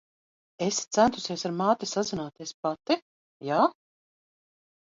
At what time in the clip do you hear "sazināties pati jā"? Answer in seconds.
1.91-3.63